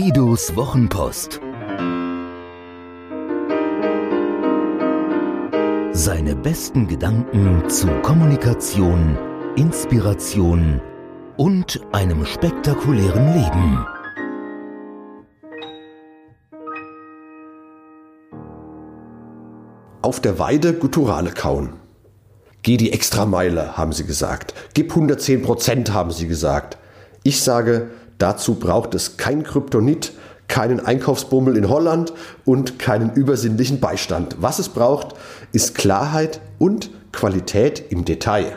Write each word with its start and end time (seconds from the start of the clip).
Guidos 0.00 0.54
Wochenpost. 0.54 1.40
Seine 5.90 6.36
besten 6.36 6.86
Gedanken 6.86 7.68
zu 7.68 7.88
Kommunikation, 8.02 9.18
Inspiration 9.56 10.80
und 11.36 11.80
einem 11.90 12.24
spektakulären 12.24 13.34
Leben. 13.34 13.86
Auf 20.02 20.20
der 20.20 20.38
Weide 20.38 20.74
Gutturale 20.74 21.32
kauen. 21.32 21.72
Geh 22.62 22.76
die 22.76 22.92
Extrameile, 22.92 23.76
haben 23.76 23.92
sie 23.92 24.04
gesagt. 24.04 24.54
Gib 24.74 24.90
110 24.90 25.42
Prozent, 25.42 25.92
haben 25.92 26.12
sie 26.12 26.28
gesagt. 26.28 26.78
Ich 27.24 27.42
sage, 27.42 27.90
dazu 28.18 28.54
braucht 28.54 28.94
es 28.94 29.16
kein 29.16 29.42
Kryptonit, 29.42 30.12
keinen 30.48 30.80
Einkaufsbummel 30.80 31.56
in 31.56 31.68
Holland 31.68 32.12
und 32.44 32.78
keinen 32.78 33.12
übersinnlichen 33.12 33.80
Beistand. 33.80 34.36
Was 34.40 34.58
es 34.58 34.70
braucht, 34.70 35.14
ist 35.52 35.74
Klarheit 35.74 36.40
und 36.58 36.90
Qualität 37.12 37.84
im 37.90 38.04
Detail. 38.04 38.56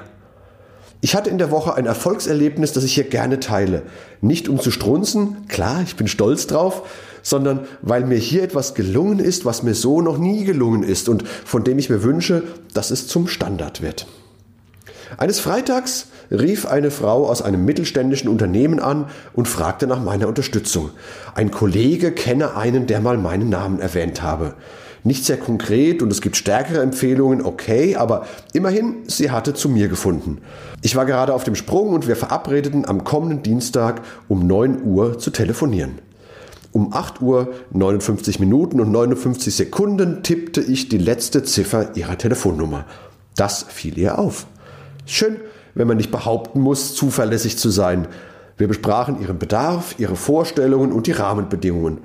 Ich 1.04 1.16
hatte 1.16 1.32
in 1.32 1.40
der 1.40 1.50
Woche 1.50 1.74
ein 1.74 1.88
Erfolgserlebnis, 1.88 2.74
das 2.74 2.84
ich 2.84 2.94
hier 2.94 3.06
gerne 3.06 3.40
teile. 3.40 3.82
Nicht 4.22 4.48
um 4.48 4.60
zu 4.60 4.70
strunzen, 4.70 5.48
klar, 5.48 5.82
ich 5.84 5.96
bin 5.96 6.08
stolz 6.08 6.46
drauf, 6.46 6.84
sondern 7.24 7.62
weil 7.82 8.06
mir 8.06 8.18
hier 8.18 8.44
etwas 8.44 8.76
gelungen 8.76 9.20
ist, 9.20 9.44
was 9.44 9.64
mir 9.64 9.74
so 9.74 10.02
noch 10.02 10.20
nie 10.20 10.44
gelungen 10.44 10.84
ist 10.84 11.10
und 11.10 11.28
von 11.28 11.64
dem 11.64 11.80
ich 11.80 11.90
mir 11.90 12.04
wünsche, 12.04 12.44
dass 12.76 12.92
es 12.92 13.08
zum 13.08 13.28
Standard 13.28 13.82
wird. 13.82 14.06
Eines 15.18 15.40
Freitags 15.40 16.08
rief 16.32 16.66
eine 16.66 16.92
Frau 16.92 17.28
aus 17.28 17.42
einem 17.42 17.66
mittelständischen 17.66 18.30
Unternehmen 18.30 18.80
an 18.80 19.06
und 19.34 19.48
fragte 19.48 19.86
nach 19.86 20.02
meiner 20.02 20.28
Unterstützung. 20.28 20.92
Ein 21.36 21.52
Kollege 21.52 22.12
kenne 22.12 22.56
einen, 22.56 22.88
der 22.88 23.02
mal 23.02 23.18
meinen 23.18 23.50
Namen 23.50 23.80
erwähnt 23.80 24.24
habe. 24.24 24.56
Nicht 25.04 25.26
sehr 25.26 25.38
konkret 25.38 26.04
und 26.04 26.12
es 26.12 26.22
gibt 26.22 26.38
stärkere 26.38 26.82
Empfehlungen, 26.82 27.44
okay, 27.44 27.96
aber 27.96 28.28
immerhin, 28.54 28.98
sie 29.08 29.32
hatte 29.32 29.54
zu 29.54 29.68
mir 29.68 29.88
gefunden. 29.88 30.40
Ich 30.84 30.96
war 30.96 31.06
gerade 31.06 31.34
auf 31.34 31.44
dem 31.44 31.56
Sprung 31.56 31.90
und 31.90 32.08
wir 32.08 32.16
verabredeten 32.16 32.88
am 32.88 33.04
kommenden 33.04 33.42
Dienstag 33.42 34.02
um 34.28 34.46
9 34.46 34.84
Uhr 34.84 35.18
zu 35.18 35.32
telefonieren. 35.32 36.00
Um 36.72 36.94
8 36.94 37.22
Uhr 37.22 37.52
59 37.72 38.40
Minuten 38.40 38.80
und 38.80 38.92
59 38.92 39.54
Sekunden 39.54 40.24
tippte 40.24 40.62
ich 40.62 40.88
die 40.88 41.00
letzte 41.00 41.44
Ziffer 41.44 41.96
ihrer 41.96 42.18
Telefonnummer. 42.18 42.86
Das 43.36 43.64
fiel 43.64 43.98
ihr 43.98 44.20
auf. 44.20 44.46
Schön, 45.06 45.38
wenn 45.76 45.88
man 45.88 45.98
nicht 45.98 46.12
behaupten 46.12 46.60
muss, 46.60 46.96
zuverlässig 46.96 47.58
zu 47.58 47.70
sein. 47.70 48.08
Wir 48.58 48.68
besprachen 48.68 49.22
ihren 49.22 49.40
Bedarf, 49.40 49.96
ihre 49.98 50.16
Vorstellungen 50.16 50.92
und 50.92 51.08
die 51.08 51.14
Rahmenbedingungen. 51.14 52.00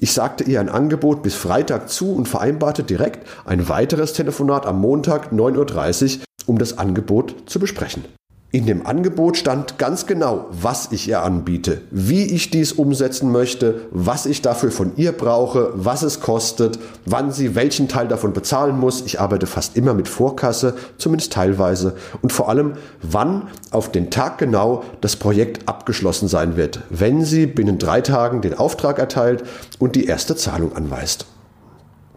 Ich 0.00 0.12
sagte 0.12 0.44
ihr 0.44 0.60
ein 0.60 0.68
Angebot 0.68 1.22
bis 1.22 1.34
Freitag 1.34 1.88
zu 1.88 2.12
und 2.12 2.28
vereinbarte 2.28 2.84
direkt 2.84 3.26
ein 3.44 3.68
weiteres 3.68 4.12
Telefonat 4.12 4.64
am 4.64 4.80
Montag 4.80 5.32
9.30 5.32 6.18
Uhr, 6.18 6.24
um 6.46 6.58
das 6.58 6.78
Angebot 6.78 7.34
zu 7.46 7.58
besprechen. 7.58 8.04
In 8.50 8.64
dem 8.64 8.86
Angebot 8.86 9.36
stand 9.36 9.76
ganz 9.76 10.06
genau, 10.06 10.46
was 10.50 10.90
ich 10.90 11.06
ihr 11.06 11.22
anbiete, 11.22 11.82
wie 11.90 12.22
ich 12.22 12.48
dies 12.48 12.72
umsetzen 12.72 13.30
möchte, 13.30 13.82
was 13.90 14.24
ich 14.24 14.40
dafür 14.40 14.70
von 14.70 14.92
ihr 14.96 15.12
brauche, 15.12 15.72
was 15.74 16.00
es 16.00 16.20
kostet, 16.20 16.78
wann 17.04 17.30
sie 17.30 17.54
welchen 17.54 17.88
Teil 17.88 18.08
davon 18.08 18.32
bezahlen 18.32 18.78
muss. 18.78 19.02
Ich 19.02 19.20
arbeite 19.20 19.46
fast 19.46 19.76
immer 19.76 19.92
mit 19.92 20.08
Vorkasse, 20.08 20.76
zumindest 20.96 21.34
teilweise. 21.34 21.94
Und 22.22 22.32
vor 22.32 22.48
allem, 22.48 22.78
wann 23.02 23.48
auf 23.70 23.92
den 23.92 24.08
Tag 24.08 24.38
genau 24.38 24.82
das 25.02 25.16
Projekt 25.16 25.68
abgeschlossen 25.68 26.26
sein 26.26 26.56
wird, 26.56 26.80
wenn 26.88 27.26
sie 27.26 27.44
binnen 27.46 27.78
drei 27.78 28.00
Tagen 28.00 28.40
den 28.40 28.54
Auftrag 28.54 28.98
erteilt 28.98 29.44
und 29.78 29.94
die 29.94 30.06
erste 30.06 30.36
Zahlung 30.36 30.74
anweist. 30.74 31.26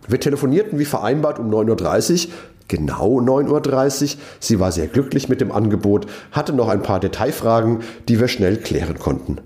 Wir 0.08 0.20
telefonierten 0.20 0.80
wie 0.80 0.86
vereinbart 0.86 1.40
um 1.40 1.54
9.30 1.54 2.28
Uhr, 2.28 2.34
genau 2.72 3.20
9.30 3.20 4.16
Uhr. 4.16 4.22
Sie 4.40 4.60
war 4.60 4.72
sehr 4.72 4.88
glücklich 4.88 5.28
mit 5.30 5.42
dem 5.42 5.52
Angebot, 5.52 6.08
hatte 6.32 6.54
noch 6.54 6.70
ein 6.70 6.82
paar 6.82 7.02
Detailfragen, 7.02 7.82
die 8.08 8.20
wir 8.20 8.30
schnell 8.30 8.58
klären 8.58 8.98
konnten. 8.98 9.40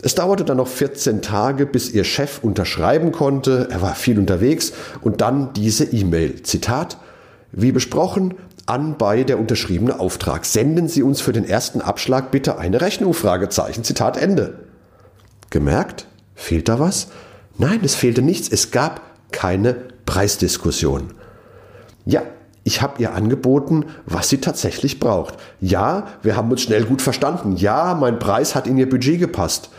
Es 0.00 0.14
dauerte 0.14 0.44
dann 0.44 0.56
noch 0.56 0.68
14 0.68 1.22
Tage, 1.22 1.66
bis 1.66 1.90
ihr 1.90 2.04
Chef 2.04 2.38
unterschreiben 2.42 3.12
konnte. 3.12 3.68
Er 3.70 3.82
war 3.82 3.94
viel 3.94 4.18
unterwegs 4.18 4.72
und 5.00 5.20
dann 5.20 5.52
diese 5.54 5.84
E-Mail. 5.84 6.42
Zitat: 6.42 6.98
Wie 7.50 7.72
besprochen, 7.72 8.34
an 8.66 8.96
bei 8.96 9.24
der 9.24 9.40
unterschriebene 9.40 9.98
Auftrag. 9.98 10.44
Senden 10.44 10.88
Sie 10.88 11.02
uns 11.02 11.20
für 11.20 11.32
den 11.32 11.44
ersten 11.44 11.80
Abschlag 11.80 12.30
bitte 12.30 12.58
eine 12.58 12.80
Rechnung? 12.80 13.12
Fragezeichen. 13.12 13.82
Zitat 13.82 14.16
Ende. 14.16 14.60
Gemerkt? 15.50 16.06
Fehlt 16.36 16.68
da 16.68 16.78
was? 16.78 17.08
Nein, 17.58 17.80
es 17.82 17.96
fehlte 17.96 18.22
nichts. 18.22 18.48
Es 18.48 18.70
gab 18.70 19.02
keine 19.32 19.74
Preisdiskussion. 20.06 21.12
Ja, 22.04 22.22
ich 22.64 22.80
habe 22.80 23.02
ihr 23.02 23.14
angeboten, 23.14 23.86
was 24.06 24.28
sie 24.28 24.38
tatsächlich 24.38 25.00
braucht. 25.00 25.34
Ja, 25.60 26.06
wir 26.22 26.36
haben 26.36 26.50
uns 26.50 26.62
schnell 26.62 26.84
gut 26.84 27.02
verstanden. 27.02 27.56
Ja, 27.56 27.94
mein 27.98 28.18
Preis 28.18 28.54
hat 28.54 28.66
in 28.66 28.78
ihr 28.78 28.88
Budget 28.88 29.18
gepasst. 29.18 29.70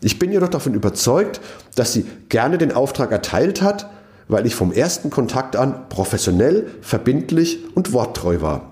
Ich 0.00 0.18
bin 0.18 0.30
jedoch 0.30 0.48
davon 0.48 0.74
überzeugt, 0.74 1.40
dass 1.74 1.92
sie 1.92 2.06
gerne 2.28 2.58
den 2.58 2.72
Auftrag 2.72 3.10
erteilt 3.10 3.62
hat, 3.62 3.90
weil 4.28 4.46
ich 4.46 4.54
vom 4.54 4.72
ersten 4.72 5.10
Kontakt 5.10 5.56
an 5.56 5.88
professionell, 5.88 6.68
verbindlich 6.80 7.58
und 7.74 7.92
worttreu 7.92 8.40
war. 8.40 8.70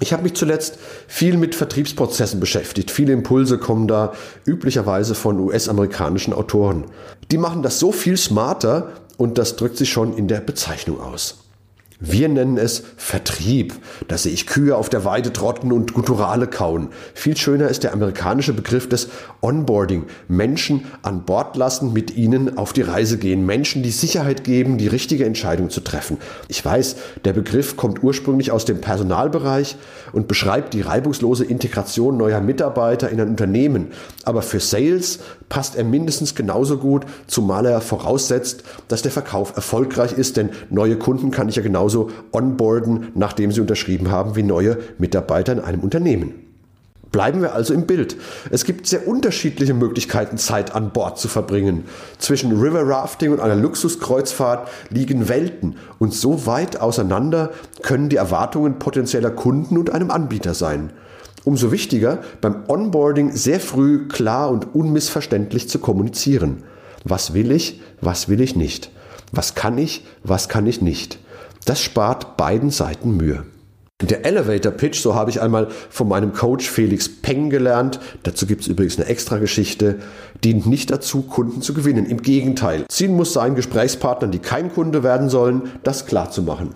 Ich 0.00 0.12
habe 0.12 0.24
mich 0.24 0.34
zuletzt 0.34 0.78
viel 1.06 1.36
mit 1.36 1.54
Vertriebsprozessen 1.54 2.40
beschäftigt. 2.40 2.90
Viele 2.90 3.12
Impulse 3.12 3.56
kommen 3.56 3.86
da 3.86 4.12
üblicherweise 4.44 5.14
von 5.14 5.38
US-amerikanischen 5.38 6.34
Autoren. 6.34 6.84
Die 7.30 7.38
machen 7.38 7.62
das 7.62 7.78
so 7.78 7.92
viel 7.92 8.16
smarter 8.16 8.88
und 9.16 9.38
das 9.38 9.56
drückt 9.56 9.76
sich 9.76 9.90
schon 9.90 10.16
in 10.16 10.26
der 10.26 10.40
Bezeichnung 10.40 11.00
aus. 11.00 11.41
Wir 12.04 12.28
nennen 12.28 12.58
es 12.58 12.82
Vertrieb. 12.96 13.74
Da 14.08 14.18
sehe 14.18 14.32
ich 14.32 14.48
Kühe 14.48 14.76
auf 14.76 14.88
der 14.88 15.04
Weide 15.04 15.32
trotten 15.32 15.70
und 15.70 15.94
Gutturale 15.94 16.48
kauen. 16.48 16.88
Viel 17.14 17.36
schöner 17.36 17.68
ist 17.68 17.84
der 17.84 17.92
amerikanische 17.92 18.52
Begriff 18.52 18.88
des 18.88 19.08
Onboarding. 19.40 20.06
Menschen 20.26 20.84
an 21.02 21.22
Bord 21.24 21.56
lassen, 21.56 21.92
mit 21.92 22.16
ihnen 22.16 22.58
auf 22.58 22.72
die 22.72 22.82
Reise 22.82 23.18
gehen. 23.18 23.46
Menschen 23.46 23.84
die 23.84 23.92
Sicherheit 23.92 24.42
geben, 24.42 24.78
die 24.78 24.88
richtige 24.88 25.24
Entscheidung 25.24 25.70
zu 25.70 25.80
treffen. 25.80 26.18
Ich 26.48 26.64
weiß, 26.64 26.96
der 27.24 27.34
Begriff 27.34 27.76
kommt 27.76 28.02
ursprünglich 28.02 28.50
aus 28.50 28.64
dem 28.64 28.80
Personalbereich 28.80 29.76
und 30.12 30.26
beschreibt 30.26 30.74
die 30.74 30.80
reibungslose 30.80 31.44
Integration 31.44 32.16
neuer 32.16 32.40
Mitarbeiter 32.40 33.10
in 33.10 33.20
ein 33.20 33.28
Unternehmen. 33.28 33.92
Aber 34.24 34.42
für 34.42 34.58
Sales 34.58 35.20
passt 35.48 35.76
er 35.76 35.84
mindestens 35.84 36.34
genauso 36.34 36.78
gut, 36.78 37.04
zumal 37.28 37.64
er 37.66 37.80
voraussetzt, 37.80 38.64
dass 38.88 39.02
der 39.02 39.12
Verkauf 39.12 39.54
erfolgreich 39.54 40.14
ist, 40.14 40.36
denn 40.36 40.50
neue 40.68 40.96
Kunden 40.96 41.30
kann 41.30 41.48
ich 41.48 41.56
ja 41.56 41.62
genauso 41.62 41.91
genauso 41.92 42.10
onboarden, 42.32 43.12
nachdem 43.14 43.52
sie 43.52 43.60
unterschrieben 43.60 44.10
haben, 44.10 44.36
wie 44.36 44.42
neue 44.42 44.78
Mitarbeiter 44.98 45.52
in 45.52 45.60
einem 45.60 45.80
Unternehmen. 45.80 46.34
Bleiben 47.10 47.42
wir 47.42 47.54
also 47.54 47.74
im 47.74 47.86
Bild. 47.86 48.16
Es 48.50 48.64
gibt 48.64 48.86
sehr 48.86 49.06
unterschiedliche 49.06 49.74
Möglichkeiten, 49.74 50.38
Zeit 50.38 50.74
an 50.74 50.92
Bord 50.92 51.18
zu 51.18 51.28
verbringen. 51.28 51.84
Zwischen 52.18 52.58
River 52.58 52.88
Rafting 52.88 53.32
und 53.32 53.40
einer 53.40 53.54
Luxuskreuzfahrt 53.54 54.66
liegen 54.88 55.28
Welten 55.28 55.76
und 55.98 56.14
so 56.14 56.46
weit 56.46 56.80
auseinander 56.80 57.50
können 57.82 58.08
die 58.08 58.16
Erwartungen 58.16 58.78
potenzieller 58.78 59.30
Kunden 59.30 59.76
und 59.76 59.90
einem 59.90 60.10
Anbieter 60.10 60.54
sein. 60.54 60.90
Umso 61.44 61.70
wichtiger, 61.70 62.20
beim 62.40 62.62
Onboarding 62.68 63.32
sehr 63.32 63.60
früh 63.60 64.08
klar 64.08 64.48
und 64.48 64.74
unmissverständlich 64.74 65.68
zu 65.68 65.80
kommunizieren. 65.80 66.62
Was 67.04 67.34
will 67.34 67.50
ich, 67.50 67.82
was 68.00 68.30
will 68.30 68.40
ich 68.40 68.56
nicht? 68.56 68.90
Was 69.32 69.54
kann 69.54 69.76
ich, 69.76 70.06
was 70.22 70.48
kann 70.48 70.66
ich 70.66 70.80
nicht? 70.80 71.18
Das 71.64 71.80
spart 71.80 72.36
beiden 72.36 72.70
Seiten 72.70 73.16
Mühe. 73.16 73.44
Der 74.00 74.26
Elevator 74.26 74.72
Pitch, 74.72 75.00
so 75.00 75.14
habe 75.14 75.30
ich 75.30 75.40
einmal 75.40 75.68
von 75.90 76.08
meinem 76.08 76.32
Coach 76.32 76.68
Felix 76.68 77.08
Peng 77.08 77.50
gelernt, 77.50 78.00
dazu 78.24 78.46
gibt 78.46 78.62
es 78.62 78.66
übrigens 78.66 78.98
eine 78.98 79.06
extra 79.06 79.38
Geschichte, 79.38 80.00
dient 80.42 80.66
nicht 80.66 80.90
dazu, 80.90 81.22
Kunden 81.22 81.62
zu 81.62 81.72
gewinnen. 81.72 82.06
Im 82.06 82.20
Gegenteil, 82.20 82.84
Ziel 82.88 83.10
muss 83.10 83.32
sein, 83.32 83.54
Gesprächspartnern, 83.54 84.32
die 84.32 84.40
kein 84.40 84.72
Kunde 84.72 85.04
werden 85.04 85.28
sollen, 85.28 85.70
das 85.84 86.06
klar 86.06 86.32
zu 86.32 86.42
machen. 86.42 86.70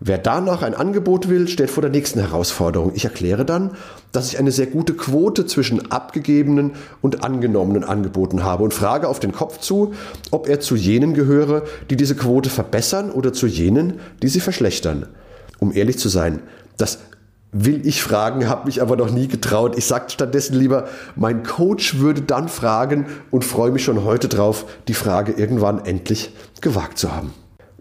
Wer 0.00 0.18
danach 0.18 0.62
ein 0.62 0.74
Angebot 0.74 1.28
will, 1.28 1.48
steht 1.48 1.70
vor 1.70 1.80
der 1.80 1.90
nächsten 1.90 2.20
Herausforderung. 2.20 2.92
Ich 2.94 3.04
erkläre 3.04 3.44
dann, 3.44 3.70
dass 4.12 4.28
ich 4.28 4.38
eine 4.38 4.50
sehr 4.50 4.66
gute 4.66 4.94
Quote 4.94 5.46
zwischen 5.46 5.90
abgegebenen 5.90 6.72
und 7.00 7.24
angenommenen 7.24 7.84
Angeboten 7.84 8.42
habe 8.42 8.64
und 8.64 8.74
frage 8.74 9.08
auf 9.08 9.20
den 9.20 9.32
Kopf 9.32 9.58
zu, 9.58 9.94
ob 10.30 10.48
er 10.48 10.60
zu 10.60 10.76
jenen 10.76 11.14
gehöre, 11.14 11.62
die 11.90 11.96
diese 11.96 12.16
Quote 12.16 12.50
verbessern 12.50 13.10
oder 13.10 13.32
zu 13.32 13.46
jenen, 13.46 14.00
die 14.22 14.28
sie 14.28 14.40
verschlechtern. 14.40 15.06
Um 15.58 15.72
ehrlich 15.72 15.98
zu 15.98 16.08
sein, 16.08 16.40
das 16.76 16.98
will 17.52 17.86
ich 17.86 18.02
fragen, 18.02 18.48
habe 18.48 18.66
mich 18.66 18.82
aber 18.82 18.96
noch 18.96 19.10
nie 19.10 19.28
getraut. 19.28 19.78
Ich 19.78 19.86
sage 19.86 20.10
stattdessen 20.10 20.58
lieber, 20.58 20.88
mein 21.14 21.44
Coach 21.44 21.98
würde 22.00 22.20
dann 22.20 22.48
fragen 22.48 23.06
und 23.30 23.44
freue 23.44 23.70
mich 23.70 23.84
schon 23.84 24.04
heute 24.04 24.28
drauf, 24.28 24.66
die 24.88 24.94
Frage 24.94 25.32
irgendwann 25.32 25.84
endlich 25.84 26.34
gewagt 26.60 26.98
zu 26.98 27.14
haben. 27.14 27.32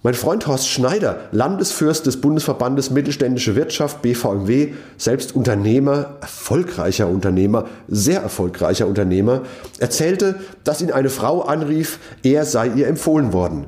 Mein 0.06 0.16
Freund 0.16 0.46
Horst 0.48 0.68
Schneider, 0.68 1.30
Landesfürst 1.32 2.06
des 2.06 2.20
Bundesverbandes 2.20 2.90
Mittelständische 2.90 3.56
Wirtschaft 3.56 4.02
BVMW, 4.02 4.74
selbst 4.98 5.34
Unternehmer, 5.34 6.18
erfolgreicher 6.20 7.08
Unternehmer, 7.08 7.68
sehr 7.88 8.22
erfolgreicher 8.22 8.86
Unternehmer, 8.86 9.44
erzählte, 9.80 10.42
dass 10.66 10.82
ihn 10.82 10.92
eine 10.92 11.10
Frau 11.10 11.44
anrief, 11.44 12.00
er 12.22 12.46
sei 12.46 12.68
ihr 12.68 12.88
empfohlen 12.88 13.32
worden. 13.32 13.68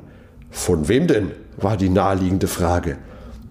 Von 0.50 0.88
wem 0.88 1.06
denn? 1.06 1.30
war 1.56 1.78
die 1.78 1.88
naheliegende 1.88 2.48
Frage. 2.48 2.98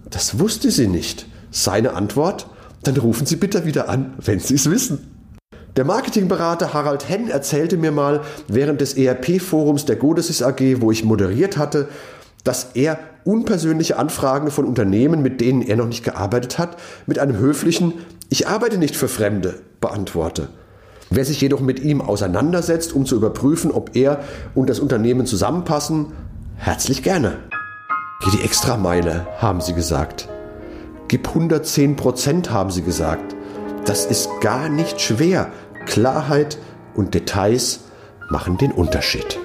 Das 0.08 0.38
wusste 0.38 0.70
sie 0.70 0.86
nicht. 0.86 1.26
Seine 1.50 1.94
Antwort? 1.94 2.46
Dann 2.84 2.96
rufen 2.98 3.26
Sie 3.26 3.34
bitte 3.34 3.64
wieder 3.64 3.88
an, 3.88 4.14
wenn 4.24 4.38
Sie 4.38 4.54
es 4.54 4.70
wissen. 4.70 5.12
Der 5.74 5.84
Marketingberater 5.84 6.72
Harald 6.72 7.08
Henn 7.08 7.28
erzählte 7.28 7.76
mir 7.78 7.90
mal 7.90 8.20
während 8.46 8.80
des 8.80 8.96
ERP-Forums 8.96 9.86
der 9.86 9.96
Godesis 9.96 10.40
AG, 10.40 10.80
wo 10.80 10.92
ich 10.92 11.02
moderiert 11.02 11.56
hatte, 11.56 11.88
dass 12.46 12.68
er 12.74 12.98
unpersönliche 13.24 13.98
Anfragen 13.98 14.50
von 14.50 14.64
Unternehmen, 14.64 15.20
mit 15.20 15.40
denen 15.40 15.62
er 15.62 15.76
noch 15.76 15.88
nicht 15.88 16.04
gearbeitet 16.04 16.58
hat, 16.58 16.76
mit 17.06 17.18
einem 17.18 17.36
höflichen 17.38 17.94
Ich 18.28 18.46
arbeite 18.46 18.78
nicht 18.78 18.96
für 18.96 19.08
Fremde 19.08 19.54
beantworte. 19.80 20.48
Wer 21.10 21.24
sich 21.24 21.40
jedoch 21.40 21.60
mit 21.60 21.80
ihm 21.80 22.00
auseinandersetzt, 22.00 22.92
um 22.92 23.04
zu 23.04 23.16
überprüfen, 23.16 23.70
ob 23.70 23.96
er 23.96 24.20
und 24.54 24.70
das 24.70 24.80
Unternehmen 24.80 25.26
zusammenpassen, 25.26 26.12
herzlich 26.56 27.02
gerne. 27.02 27.36
Geh 28.24 28.36
die 28.36 28.44
Extrameile, 28.44 29.26
haben 29.38 29.60
sie 29.60 29.74
gesagt. 29.74 30.28
Gib 31.08 31.28
110 31.28 31.96
Prozent, 31.96 32.50
haben 32.50 32.70
sie 32.70 32.82
gesagt. 32.82 33.36
Das 33.84 34.06
ist 34.06 34.28
gar 34.40 34.68
nicht 34.68 35.00
schwer. 35.00 35.50
Klarheit 35.84 36.58
und 36.94 37.14
Details 37.14 37.80
machen 38.30 38.58
den 38.58 38.72
Unterschied. 38.72 39.38